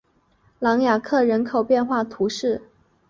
[0.57, 2.63] 朗雅克人口变化图示